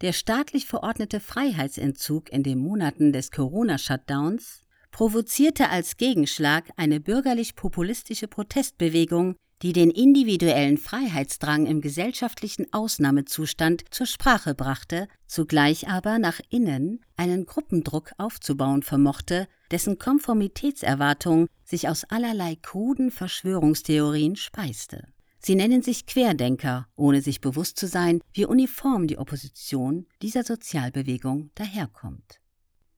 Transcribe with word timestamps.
der 0.00 0.12
staatlich 0.12 0.66
verordnete 0.66 1.20
Freiheitsentzug 1.20 2.30
in 2.32 2.42
den 2.42 2.58
Monaten 2.58 3.12
des 3.12 3.30
Corona-Shutdowns 3.30 4.62
provozierte 4.90 5.70
als 5.70 5.96
Gegenschlag 5.96 6.70
eine 6.76 7.00
bürgerlich-populistische 7.00 8.28
Protestbewegung, 8.28 9.34
die 9.62 9.72
den 9.72 9.90
individuellen 9.90 10.78
Freiheitsdrang 10.78 11.66
im 11.66 11.80
gesellschaftlichen 11.80 12.72
Ausnahmezustand 12.72 13.84
zur 13.90 14.06
Sprache 14.06 14.54
brachte, 14.54 15.08
zugleich 15.26 15.88
aber 15.88 16.18
nach 16.18 16.40
innen 16.50 17.00
einen 17.16 17.46
Gruppendruck 17.46 18.12
aufzubauen 18.18 18.82
vermochte, 18.82 19.48
dessen 19.70 19.98
Konformitätserwartung 19.98 21.48
sich 21.64 21.88
aus 21.88 22.04
allerlei 22.04 22.56
kruden 22.60 23.10
Verschwörungstheorien 23.10 24.36
speiste. 24.36 25.08
Sie 25.44 25.56
nennen 25.56 25.82
sich 25.82 26.06
Querdenker, 26.06 26.88
ohne 26.96 27.20
sich 27.20 27.42
bewusst 27.42 27.78
zu 27.78 27.86
sein, 27.86 28.22
wie 28.32 28.46
uniform 28.46 29.06
die 29.06 29.18
Opposition 29.18 30.06
dieser 30.22 30.42
Sozialbewegung 30.42 31.50
daherkommt. 31.54 32.40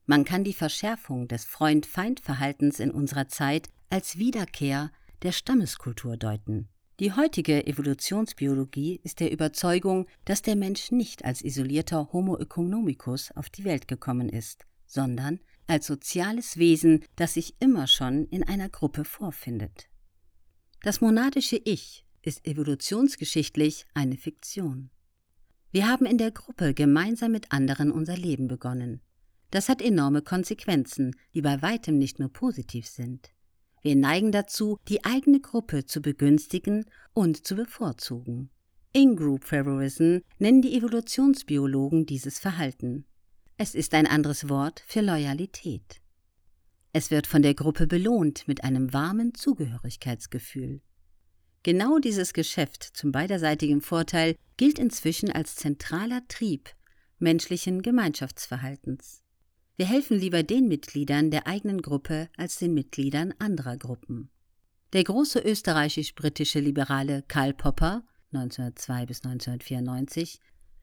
Man 0.04 0.24
kann 0.24 0.44
die 0.44 0.52
Verschärfung 0.52 1.26
des 1.26 1.44
Freund-Feind-Verhaltens 1.44 2.78
in 2.78 2.92
unserer 2.92 3.26
Zeit 3.26 3.68
als 3.90 4.18
Wiederkehr 4.18 4.92
der 5.22 5.32
Stammeskultur 5.32 6.16
deuten. 6.16 6.68
Die 7.00 7.12
heutige 7.12 7.66
Evolutionsbiologie 7.66 9.00
ist 9.02 9.18
der 9.18 9.32
Überzeugung, 9.32 10.06
dass 10.24 10.42
der 10.42 10.54
Mensch 10.54 10.92
nicht 10.92 11.24
als 11.24 11.42
isolierter 11.42 12.12
Homo 12.12 12.38
economicus 12.38 13.32
auf 13.32 13.50
die 13.50 13.64
Welt 13.64 13.88
gekommen 13.88 14.28
ist, 14.28 14.66
sondern 14.86 15.40
als 15.66 15.88
soziales 15.88 16.58
Wesen, 16.58 17.04
das 17.16 17.34
sich 17.34 17.56
immer 17.58 17.88
schon 17.88 18.26
in 18.26 18.44
einer 18.44 18.68
Gruppe 18.68 19.04
vorfindet. 19.04 19.88
Das 20.82 21.00
monadische 21.00 21.60
Ich 21.64 22.05
ist 22.26 22.46
evolutionsgeschichtlich 22.46 23.86
eine 23.94 24.16
Fiktion. 24.16 24.90
Wir 25.70 25.88
haben 25.88 26.06
in 26.06 26.18
der 26.18 26.32
Gruppe 26.32 26.74
gemeinsam 26.74 27.32
mit 27.32 27.52
anderen 27.52 27.92
unser 27.92 28.16
Leben 28.16 28.48
begonnen. 28.48 29.00
Das 29.50 29.68
hat 29.68 29.80
enorme 29.80 30.22
Konsequenzen, 30.22 31.14
die 31.34 31.42
bei 31.42 31.62
weitem 31.62 31.98
nicht 31.98 32.18
nur 32.18 32.32
positiv 32.32 32.86
sind. 32.86 33.30
Wir 33.82 33.94
neigen 33.94 34.32
dazu, 34.32 34.78
die 34.88 35.04
eigene 35.04 35.40
Gruppe 35.40 35.86
zu 35.86 36.02
begünstigen 36.02 36.86
und 37.14 37.46
zu 37.46 37.54
bevorzugen. 37.54 38.50
In-Group 38.92 39.44
Favorism 39.44 40.18
nennen 40.38 40.62
die 40.62 40.76
Evolutionsbiologen 40.76 42.06
dieses 42.06 42.40
Verhalten. 42.40 43.04
Es 43.56 43.74
ist 43.74 43.94
ein 43.94 44.06
anderes 44.06 44.48
Wort 44.48 44.82
für 44.86 45.02
Loyalität. 45.02 46.00
Es 46.92 47.10
wird 47.10 47.26
von 47.26 47.42
der 47.42 47.54
Gruppe 47.54 47.86
belohnt 47.86 48.48
mit 48.48 48.64
einem 48.64 48.92
warmen 48.92 49.34
Zugehörigkeitsgefühl. 49.34 50.80
Genau 51.66 51.98
dieses 51.98 52.32
Geschäft 52.32 52.84
zum 52.84 53.10
beiderseitigen 53.10 53.80
Vorteil 53.80 54.36
gilt 54.56 54.78
inzwischen 54.78 55.32
als 55.32 55.56
zentraler 55.56 56.22
Trieb 56.28 56.70
menschlichen 57.18 57.82
Gemeinschaftsverhaltens. 57.82 59.24
Wir 59.74 59.86
helfen 59.86 60.16
lieber 60.16 60.44
den 60.44 60.68
Mitgliedern 60.68 61.32
der 61.32 61.48
eigenen 61.48 61.82
Gruppe 61.82 62.28
als 62.36 62.60
den 62.60 62.72
Mitgliedern 62.72 63.34
anderer 63.40 63.76
Gruppen. 63.76 64.30
Der 64.92 65.02
große 65.02 65.40
österreichisch-britische 65.40 66.60
Liberale 66.60 67.24
Karl 67.26 67.52
Popper 67.52 68.04
1902 68.32 69.06
bis 69.06 69.24
1994 69.24 70.38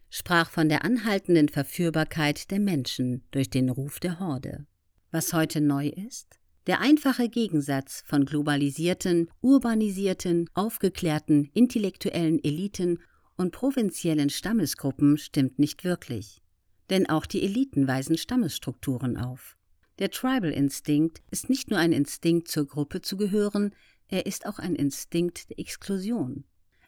sprach 0.10 0.50
von 0.50 0.68
der 0.68 0.84
anhaltenden 0.84 1.48
Verführbarkeit 1.48 2.52
der 2.52 2.60
Menschen 2.60 3.24
durch 3.32 3.50
den 3.50 3.70
Ruf 3.70 4.02
der 4.02 4.20
Horde. 4.20 4.68
Was 5.12 5.32
heute 5.32 5.62
neu 5.62 5.88
ist? 5.88 6.42
Der 6.66 6.80
einfache 6.80 7.28
Gegensatz 7.28 8.04
von 8.06 8.26
globalisierten, 8.26 9.30
urbanisierten, 9.42 10.50
aufgeklärten, 10.54 11.50
intellektuellen 11.54 12.42
Eliten 12.42 13.00
und 13.36 13.52
provinziellen 13.52 14.30
Stammesgruppen 14.30 15.18
stimmt 15.18 15.60
nicht 15.60 15.84
wirklich. 15.84 16.42
Denn 16.90 17.10
auch 17.10 17.26
die 17.26 17.44
Eliten 17.44 17.88
weisen 17.88 18.18
Stammesstrukturen 18.18 19.18
auf. 19.18 19.58
Der 20.00 20.10
Tribal-Instinkt 20.10 21.22
ist 21.32 21.50
nicht 21.50 21.70
nur 21.70 21.80
ein 21.80 21.92
Instinkt, 21.92 22.48
zur 22.48 22.66
Gruppe 22.66 23.02
zu 23.02 23.18
gehören, 23.18 23.76
er 24.08 24.26
ist 24.26 24.46
auch 24.46 24.60
ein 24.60 24.76
Instinkt 24.76 25.50
der 25.50 25.60
Exklusion. 25.60 26.46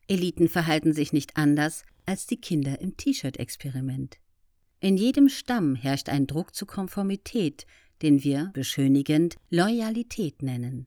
Eliten 0.07 0.47
verhalten 0.47 0.93
sich 0.93 1.11
nicht 1.11 1.35
anders 1.35 1.83
als 2.05 2.27
die 2.27 2.39
Kinder 2.39 2.79
im 2.79 2.95
T-Shirt-Experiment. 2.95 4.19
In 4.85 4.97
jedem 4.97 5.29
Stamm 5.29 5.73
herrscht 5.73 6.09
ein 6.09 6.27
Druck 6.27 6.53
zur 6.53 6.67
Konformität, 6.67 7.65
den 8.03 8.23
wir 8.23 8.51
beschönigend 8.53 9.35
Loyalität 9.49 10.43
nennen. 10.43 10.85